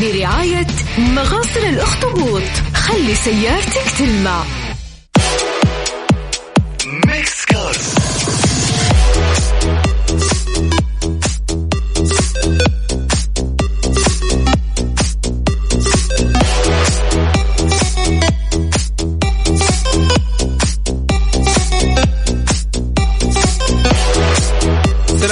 [0.00, 0.66] برعاية
[0.98, 2.42] مغاسل الأخطبوط.
[2.74, 4.44] خلي سيارتك تلمع.
[7.06, 7.94] Mix Cars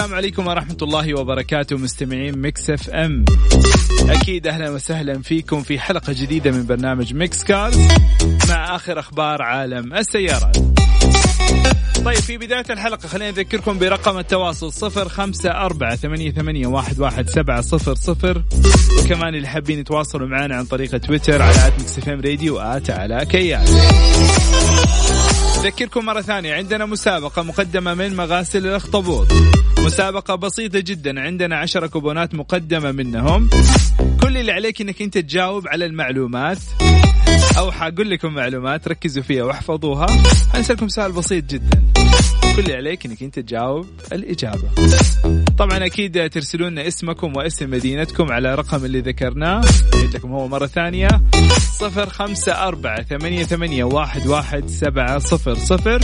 [0.08, 3.24] السلام عليكم ورحمة الله وبركاته مستمعين Mix FM.
[4.08, 7.78] أكيد أهلا وسهلا فيكم في حلقة جديدة من برنامج Mix Cars
[8.48, 10.56] مع آخر أخبار عالم السيارات.
[12.04, 17.28] طيب في بداية الحلقة خلينا نذكركم برقم التواصل صفر خمسة أربعة ثمانية, ثمانية واحد, واحد
[17.28, 18.42] سبعة صفر صفر.
[18.98, 22.90] وكمان اللي حابين يتواصلوا معنا عن طريق تويتر على at Mix FM Radio و at
[22.90, 23.64] علاء كيال.
[25.68, 29.32] أذكركم مرة ثانية عندنا مسابقة مقدمة من مغاسل الأخطبوط.
[29.78, 33.50] مسابقة بسيطة جدا عندنا عشرة كوبونات مقدمة منهم.
[34.22, 36.58] كل اللي عليك إنك أنت تجاوب على المعلومات.
[37.58, 40.06] أو حاقول لكم معلومات ركزوا فيها واحفظوها.
[40.52, 41.82] حنسألكم سؤال بسيط جدا.
[42.58, 44.68] كل اللي عليك إنك أنت تجاوب الإجابة.
[45.58, 49.60] طبعا أكيد ترسلون لنا اسمكم واسم مدينتكم على رقم اللي ذكرناه.
[50.14, 51.08] لكم هو مرة ثانية.
[51.78, 56.00] صفر خمسة أربعة ثمانية, ثمانية واحد, واحد سبعة صفر صفر.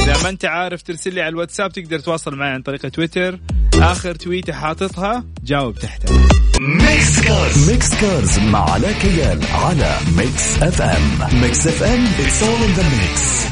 [0.00, 3.40] إذا ما أنت عارف ترسل لي على الواتساب تقدر تواصل معي عن طريق تويتر.
[3.74, 6.28] آخر تويتة حاططها جاوب تحتها
[6.60, 12.80] Mix Cars Mix Cars مع علاء كيال على Mix FM Mix FM it's all in
[12.80, 13.50] the mix.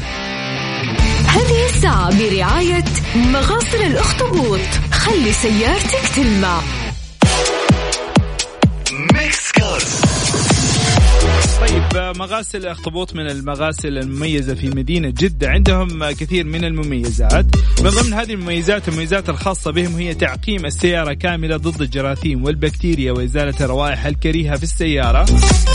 [1.29, 2.85] هذه الساعة برعاية
[3.15, 4.59] مغاسل الأخطبوط.
[4.91, 6.61] خلي سيارتك تلمع.
[8.91, 10.08] Mix Cars
[11.61, 15.49] طيب مغاسل اخطبوط من المغاسل المميزة في مدينة جدة.
[15.49, 17.45] عندهم كثير من المميزات.
[17.81, 23.53] من ضمن هذه المميزات المميزات الخاصة بهم هي تعقيم السيارة كاملة ضد الجراثيم والبكتيريا وإزالة
[23.61, 25.25] الروائح الكريهة في السيارة.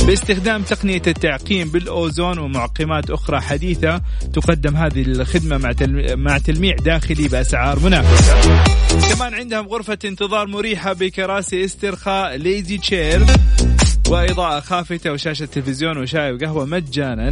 [0.06, 4.00] باستخدام تقنية التعقيم بالأوزون ومعقمات أخرى حديثة
[4.32, 5.72] تقدم هذه الخدمة مع
[6.14, 8.64] مع تلميع داخلي بأسعار منافسة.
[9.14, 13.24] كمان عندهم غرفة انتظار مريحة بكراسي استرخاء ليزي تشير
[14.08, 17.30] وإضاءة خافتة وشاشة تلفزيون وشاي وقهوة مجانا.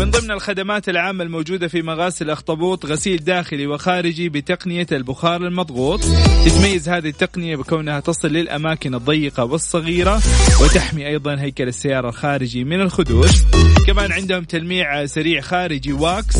[0.00, 6.00] من ضمن الخدمات العامة الموجودة في مغاسل الأخطبوط غسيل داخلي وخارجي بتقنية البخار المضغوط.
[6.46, 10.22] تتميز هذه التقنية بكونها تصل للأماكن الضيقة والصغيرة
[10.62, 13.42] وتحمي أيضا هيكل السيارة الخارجي من الخدوش.
[13.86, 16.36] كمان عندهم تلميع سريع خارجي واكس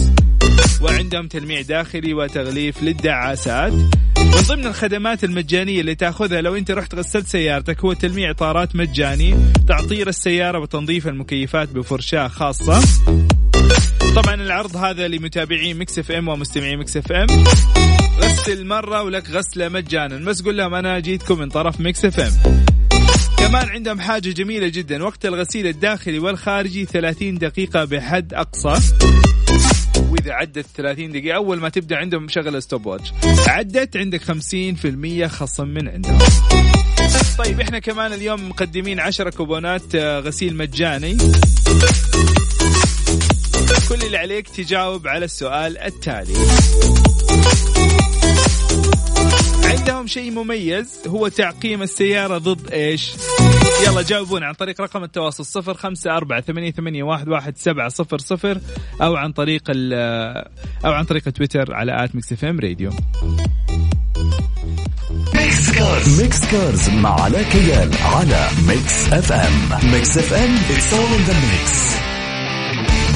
[0.83, 3.73] وعندهم تلميع داخلي وتغليف للدعاسات.
[4.19, 9.35] من ضمن الخدمات المجانية اللي تأخذها لو أنت رحت غسلت سيارتك هو تلميع اطارات مجاني
[9.69, 12.81] تعطير السيارة وتنظيف المكيفات بفرشاة خاصة.
[14.17, 17.27] طبعا العرض هذا لمتابعين Mix FM ومستمعين Mix FM.
[18.21, 20.17] غسل مرة ولك غسلة مجانا.
[20.17, 22.65] بس قول لهم أنا جيتكم من طرف Mix FM.
[23.39, 25.05] كمان عندهم حاجة جميلة جدا.
[25.05, 28.97] وقت الغسيل الداخلي والخارجي 30 دقيقة بحد أقصى.
[30.11, 33.13] وإذا عدت 30 دقيقة أول ما تبدأ عندهم شغل stop watch
[33.49, 36.19] عدت عندك 50% خصم من عندهم.
[37.39, 41.17] طيب إحنا كمان اليوم مقدمين 10 كوبونات آه، غسيل مجاني.
[43.89, 46.35] كل اللي عليك تجاوب على السؤال التالي.
[49.65, 53.13] عندهم شيء مميز هو تعقيم السيارة ضد إيش؟
[53.85, 58.19] يلا جاوبونا عن طريق رقم التواصل صفر خمسة أربعة ثمانية, ثمانية واحد, واحد سبعة صفر
[58.19, 58.59] صفر
[59.03, 59.93] أو عن طريق ال
[60.85, 62.91] أو عن طريق تويتر على at Mix FM Radio.
[65.35, 66.23] Mix Cars.
[66.23, 69.91] Mix Cars مع علاء كيال على Mix FM.
[69.93, 71.97] Mix FM it's all in the mix.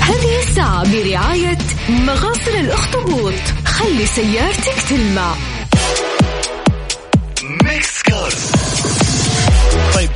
[0.00, 3.34] هذه الساعة برعاية مغاسل الأخطبوط.
[3.64, 5.34] خلي سيارتك تلمع.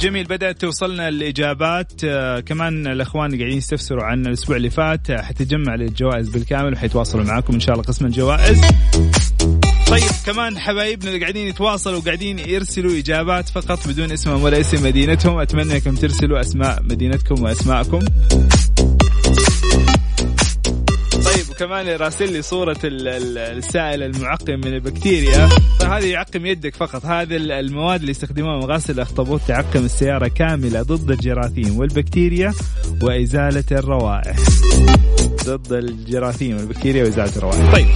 [0.05, 1.93] جميل بدأت توصلنا الإجابات.
[2.05, 5.11] آه كمان الأخوان اللي قاعدين يستفسروا عن الأسبوع اللي فات.
[5.11, 8.61] آه، حتجمع للجوائز بالكامل وحيتواصلوا معاكم إن شاء الله قسم الجوائز.
[9.89, 15.39] طيب كمان حبايبنا اللي قاعدين يتواصلوا وقاعدين يرسلوا إجابات فقط بدون اسمهم ولا اسم مدينتهم.
[15.39, 18.01] أتمنى أنكم ترسلوا أسماء مدينتكم وأسماءكم.
[21.65, 22.43] وكمان راسل لي
[22.85, 25.49] ال- السائل المعقم من البكتيريا.
[25.81, 27.07] فهذه يعقم يدك فقط.
[27.07, 32.55] هذه ال- المواد اللي يستخدموها مغاسل الأخطبوط تعقم السيارة كاملة ضد الجراثيم والبكتيريا
[33.03, 34.37] وإزالة الروائح.
[35.45, 37.73] ضد الجراثيم والبكتيريا وإزالة الروائح.
[37.73, 37.87] طيب.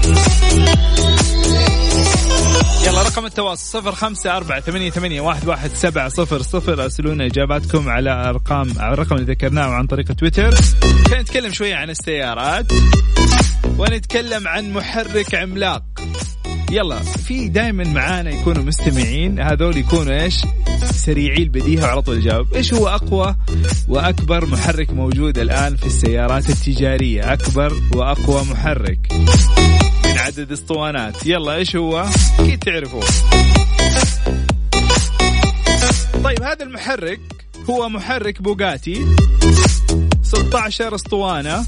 [2.87, 6.83] يلا رقم التواصل صفر خمسة أربعة ثمانية, ثمانية واحد, واحد سبعة صفر صفر.
[6.83, 10.55] أرسلونا إجاباتكم على أرقام على الرقم اللي ذكرناه عن طريق تويتر.
[11.07, 12.73] خلينا نتكلم شوية عن السيارات.
[13.79, 15.83] ونتكلم عن محرك عملاق.
[16.71, 19.41] يلا في دائما معانا يكونوا مستمعين.
[19.41, 20.35] هذول يكونوا إيش؟
[20.85, 23.37] سريعي البديهة وعلى طول يجاوب إيش هو أقوى
[23.89, 29.13] وأكبر محرك موجود الآن في السيارات التجارية؟ أكبر وأقوى محرك.
[30.05, 32.07] من عدد اسطوانات يلا إيش هو؟
[32.39, 33.03] أكيد تعرفوا
[36.25, 37.21] طيب هذا المحرك
[37.71, 39.07] هو محرك بوغاتي.
[40.23, 41.67] 16 اسطوانة.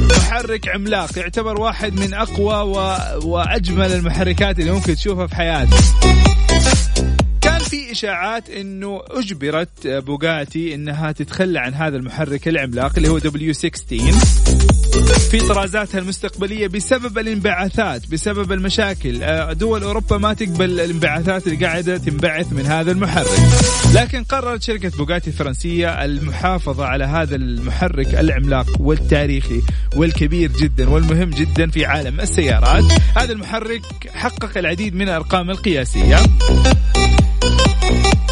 [0.00, 2.96] محرك عملاق يعتبر واحد من أقوى و...
[3.24, 5.74] وأجمل المحركات اللي ممكن تشوفها في حياتك.
[7.68, 13.52] كان في إشاعات إنه أجبرت بوغاتي إنها تتخلى عن هذا المحرك العملاق اللي هو دبليو
[13.52, 13.98] 16
[15.30, 19.22] في طرازاتها المستقبلية بسبب الانبعاثات بسبب المشاكل.
[19.22, 23.38] آه، دول أوروبا ما تقبل الانبعاثات اللي قاعدة تنبعث من هذا المحرك.
[23.94, 29.62] لكن قررت شركة بوغاتي الفرنسية المحافظة على هذا المحرك العملاق والتاريخي
[29.96, 32.84] والكبير جدا والمهم جدا في عالم السيارات.
[33.16, 33.82] هذا المحرك
[34.14, 36.16] حقق العديد من الأرقام القياسية.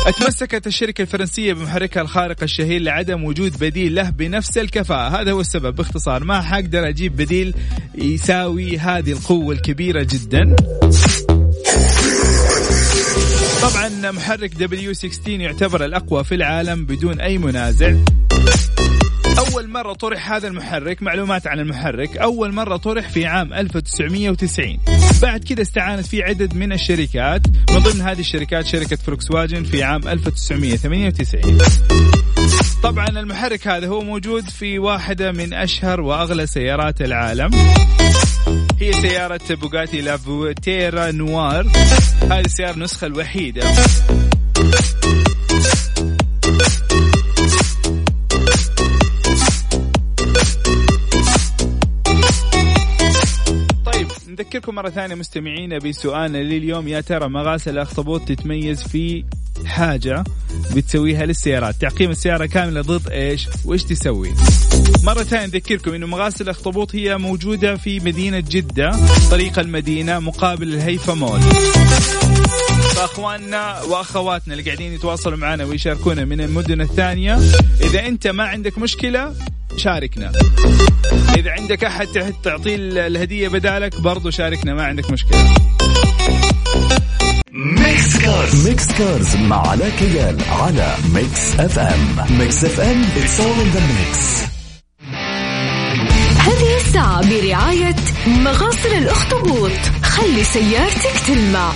[0.06, 5.20] أتمسكت الشركة الفرنسية بمحركها الخارق الشهير لعدم وجود بديل له بنفس الكفاءة.
[5.20, 5.76] هذا هو السبب.
[5.76, 7.54] باختصار ما حقدر أجيب بديل
[7.94, 10.56] يساوي هذه القوة الكبيرة جدا.
[13.62, 17.94] طبعا محرك W16 يعتبر الأقوى في العالم بدون أي منازع.
[19.52, 24.78] أول مرة طرح هذا المحرك معلومات عن المحرك أول مرة طرح في عام 1990
[25.22, 29.82] بعد كده استعانت فيه عدد من الشركات من ضمن هذه الشركات شركة فولكس واجن في
[29.82, 31.58] عام 1998
[32.82, 37.50] طبعا المحرك هذا هو موجود في واحدة من أشهر وأغلى سيارات العالم.
[38.80, 41.66] هي سيارة بوغاتي La Voiture Noire.
[42.22, 43.62] هذه السيارة النسخة الوحيدة.
[54.76, 56.88] مرة ثانية مستمعينا بسؤالنا لليوم.
[56.88, 59.24] يا ترى مغاسل الأخطبوط تتميز في
[59.64, 60.24] حاجة
[60.74, 64.34] بتسويها للسيارات؟ تعقيم السيارة كاملة ضد إيش؟ وإيش تسوي؟
[65.02, 68.90] مرة ثانية نذكركم أنه مغاسل الأخطبوط هي موجودة في مدينة جدة
[69.30, 71.40] طريق المدينة مقابل الهيفا مول.
[72.96, 77.38] فأخواننا وأخواتنا اللي قاعدين يتواصلوا معنا ويشاركونا من المدن الثانية
[77.80, 79.34] إذا أنت ما عندك مشكلة
[79.76, 80.32] شاركنا.
[81.36, 85.54] إذا عندك أحد تح- تعطيه الهدية بدالك برضو شاركنا ما عندك مشكلة.
[87.52, 93.76] Mix Cars Mix Cars مع علاء كيال على Mix FM Mix FM it's all in
[93.76, 94.46] the mix.
[96.40, 97.94] هذه الساعة برعاية
[98.26, 99.70] مغاسل الأخطبوط.
[100.02, 101.72] خلي سيارتك تلمع.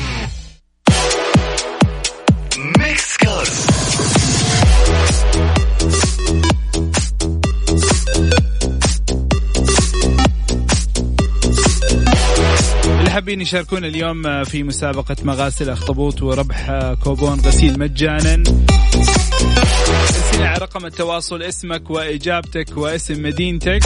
[13.21, 18.43] حابين يشاركونا اليوم في مسابقة مغاسل أخطبوط وربح كوبون غسيل مجانا.
[19.89, 23.81] ارسل على رقم التواصل اسمك وإجابتك واسم مدينتك.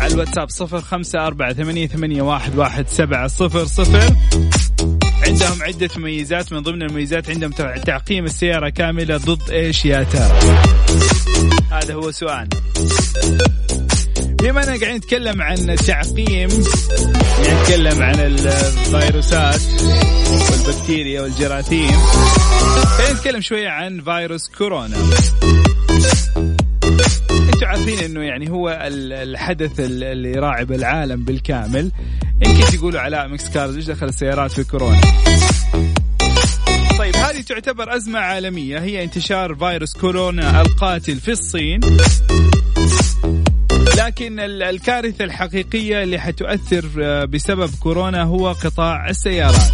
[0.00, 4.14] على الواتساب صفر خمسة أربعة ثمانية, ثمانية واحد, واحد سبعة صفر صفر.
[5.26, 10.38] عندهم عدة مميزات من ضمن المميزات عندهم تع- تعقيم السيارة كاملة ضد إيش يا ترى؟
[11.70, 12.48] هذا هو سؤالنا
[14.42, 15.76] بما إننا قاعدين نتكلم عن
[16.18, 16.52] يعني
[17.40, 19.60] نتكلم عن الفيروسات
[20.50, 21.90] والبكتيريا والجراثيم.
[23.12, 24.96] نتكلم شوية عن فيروس كورونا.
[27.30, 31.92] أنتوا عارفين انه يعني هو ال- الحدث ال- اللي راعب العالم بالكامل.
[32.46, 35.00] يمكن تقولوا علاء Mix Cars إيش دخل السيارات في كورونا؟
[36.98, 38.78] طيب هذه تعتبر أزمة عالمية.
[38.78, 41.80] هي انتشار فيروس كورونا القاتل في الصين.
[43.98, 49.72] لكن ال- الكارثة الحقيقية اللي حتؤثر آه، بسبب كورونا هو قطاع السيارات.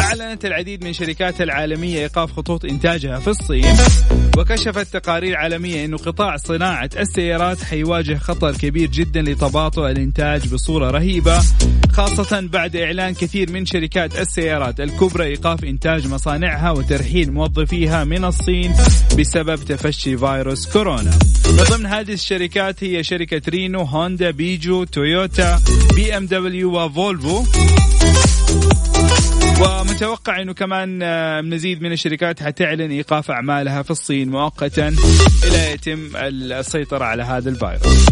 [0.00, 3.76] أعلنت العديد من الشركات العالمية إيقاف خطوط إنتاجها في الصين
[4.38, 11.42] وكشفت تقارير عالمية أنه قطاع صناعة السيارات حيواجه خطر كبير جدا لتباطؤ الإنتاج بصورة رهيبة
[11.92, 18.74] خاصة بعد إعلان كثير من شركات السيارات الكبرى إيقاف إنتاج مصانعها وترحيل موظفيها من الصين
[19.18, 21.18] بسبب تفشي فيروس كورونا.
[21.46, 25.60] من ضمن هذه الشركات هي شركة رينو هوندا بيجو تويوتا
[25.94, 27.44] بي إم دبليو وفولفو.
[29.60, 34.96] ومتوقع إنه كمان آه، مزيد من الشركات حتعلن إيقاف أعمالها في الصين مؤقتا
[35.44, 38.06] إلى يتم السيطرة على هذا الفيروس.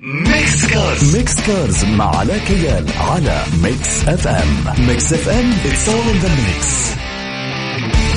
[0.00, 6.24] Mix Cars Mix Cars مع علاء كيال على Mix FM Mix FM it's all in
[6.24, 6.66] the mix.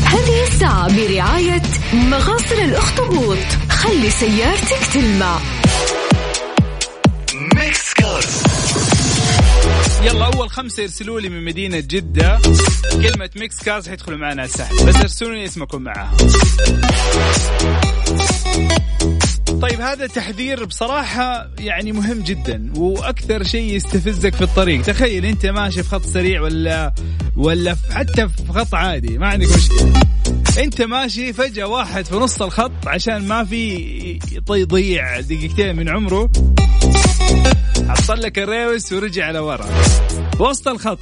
[0.08, 1.62] هذه الساعة برعاية
[1.94, 3.38] مغاسل الأخطبوط.
[3.70, 5.40] خلي سيارتك تلمع.
[7.56, 8.47] Mix Cars
[10.04, 12.40] يلا أول خمسة يرسلوا لي من مدينة جدة.
[12.92, 16.18] كلمة Mix Cars حيدخلوا معنا السحب بس ارسلوا لي اسمكم معاها
[19.62, 24.82] طيب هذا تحذير بصراحة يعني مهم جدا وأكثر شيء يستفزك في الطريق.
[24.82, 26.94] تخيل أنت ماشي في خط سريع ولا
[27.36, 29.94] ولا حتى في خط عادي ما عندك مشكلة.
[30.58, 36.30] أنت ماشي فجأة واحد في نص الخط عشان ما في يضيع دقيقتين من عمره.
[37.90, 39.66] حصل لك الريوس ورجع لورا.
[40.40, 41.00] وسط الخط.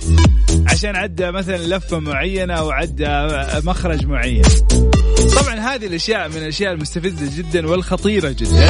[0.68, 3.08] عشان عدى مثلا لفة معينة أو عدى
[3.64, 4.44] مخرج معين.
[5.42, 8.70] طبعا هذه الأشياء من الأشياء المستفزة جدا والخطيرة جدا.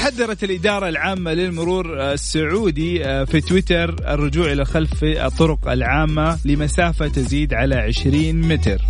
[0.00, 7.54] حذرت الإدارة العامة للمرور السعودي آه، في تويتر الرجوع إلى خلف الطرق العامة لمسافة تزيد
[7.54, 8.80] على 20 متر.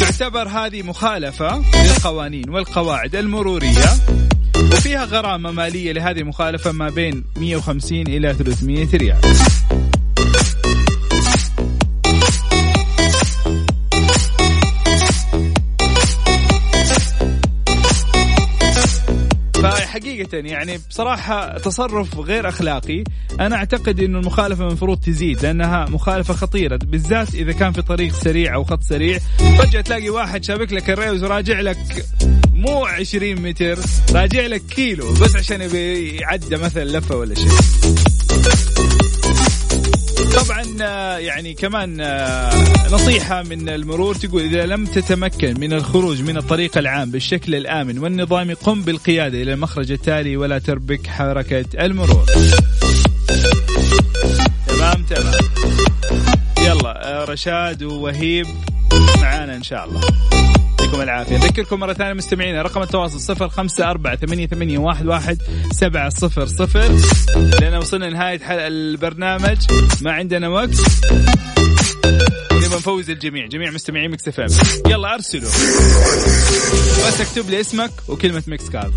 [0.00, 3.90] تعتبر هذه مخالفة للقوانين والقواعد المرورية
[4.56, 9.20] وفيها غرامة مالية لهذه المخالفة ما بين 150 إلى 300 ريال.
[19.98, 23.04] فحقيقة يعني بصراحة تصرف غير أخلاقي.
[23.40, 28.54] أنا أعتقد أنه المخالفة المفروض تزيد لأنها مخالفة خطيرة بالذات إذا كان في طريق سريع
[28.54, 29.18] أو خط سريع.
[29.58, 32.06] فجأة تلاقي واحد شابك لك الريوز وراجع لك
[32.54, 33.78] مو 20 متر
[34.12, 35.60] راجع لك كيلو بس عشان
[36.20, 37.48] يعدى مثلا لفة ولا شيء.
[40.44, 42.50] طبعا آه، يعني كمان آه،
[42.92, 48.54] نصيحة من المرور تقول إذا لم تتمكن من الخروج من الطريق العام بالشكل الآمن والنظامي
[48.54, 52.26] قم بالقيادة إلى المخرج التالي ولا تربك حركة المرور.
[54.66, 55.34] تمام تمام.
[56.58, 58.46] يلا آه، رشاد ووهيب
[59.20, 60.00] معانا إن شاء الله.
[60.88, 61.36] يعطيكم العافية.
[61.36, 65.38] أذكركم مرة ثانية مستمعينا رقم التواصل صفر خمسة أربعة ثمانية, ثمانية واحد, واحد
[65.72, 66.98] سبعة صفر صفر.
[67.60, 69.56] لأن وصلنا لنهاية البرنامج.
[70.00, 70.70] ما عندنا وقت.
[72.52, 73.46] نبغى نفوز الجميع.
[73.46, 74.48] جميع مستمعين Mix FM.
[74.86, 75.50] يلا أرسلوا.
[77.06, 78.92] بس اكتب لي اسمك وكلمة Mix Cars.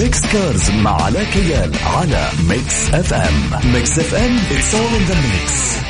[0.00, 3.72] Mix Cars مع علاء كيال على Mix FM.
[3.72, 5.85] Mix FM it's all in the mix.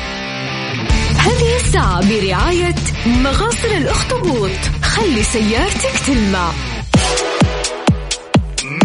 [1.27, 2.75] هذه الساعة برعاية
[3.05, 4.51] مغاسل الأخطبوط.
[4.81, 6.51] خلي سيارتك تلمع.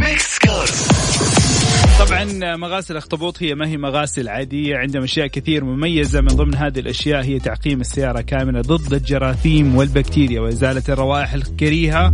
[0.00, 0.88] Mix Cars
[1.98, 4.76] طبعا مغاسل الأخطبوط هي ما هي مغاسل عادية.
[4.76, 6.20] عندهم أشياء كثير مميزة.
[6.20, 12.12] من ضمن هذه الأشياء هي تعقيم السيارة كاملة ضد الجراثيم والبكتيريا وإزالة الروائح الكريهة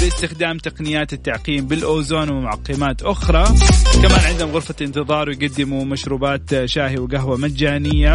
[0.00, 3.44] باستخدام تقنيات التعقيم بالأوزون ومعقمات أخرى.
[4.02, 8.12] كمان عندهم غرفة انتظار ويقدموا مشروبات شاهي وقهوة مجانية.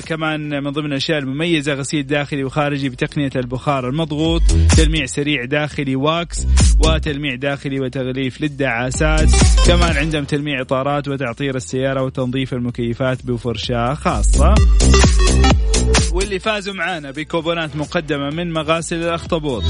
[0.00, 4.42] كمان من ضمن الأشياء المميزة غسيل داخلي وخارجي بتقنية البخار المضغوط،
[4.76, 6.46] تلميع سريع داخلي واكس
[6.84, 9.30] وتلميع داخلي وتغليف للدعاسات،
[9.66, 14.54] كمان عندهم تلميع اطارات وتعطير السيارة وتنظيف المكيفات بفرشاة خاصة.
[16.12, 19.64] واللي فازوا معانا بكوبونات مقدمة من مغاسل الأخطبوط.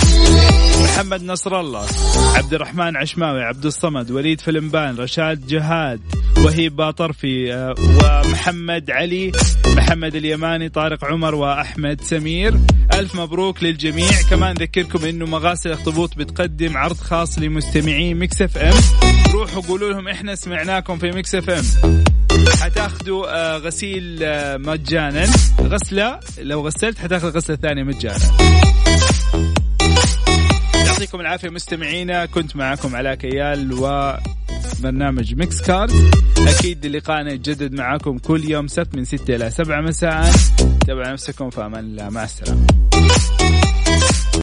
[0.82, 1.86] محمد نصر الله
[2.34, 6.00] عبد الرحمن عشماوي عبد الصمد وليد فلمبان رشاد جهاد
[6.38, 9.32] وهيب باطرفي آه، ومحمد علي
[9.66, 12.54] محمد اليماني طارق عمر وأحمد سمير.
[12.94, 14.22] ألف مبروك للجميع.
[14.30, 18.74] كمان ذكركم أنه مغاسل الأخطبوط بتقدم عرض خاص لمستمعين Mix FM.
[19.32, 22.04] روحوا قولوا لهم إحنا سمعناكم في Mix FM.
[22.60, 25.26] حتاخذوا آه، غسيل آه، مجانا.
[25.60, 28.18] غسلة لو غسلت حتاخذ غسلة ثانية مجانا.
[30.86, 32.26] يعطيكم العافية مستمعينا.
[32.26, 34.12] كنت معكم علاء كيال و
[34.82, 40.30] برنامج Mix Cars أكيد لقاءنا يتجدد معاكم كل يوم سبت من 6 إلى 7 مساء.
[40.86, 42.08] انتبهوا لنفسكم في أمان الله.
[42.10, 42.66] مع السلامة.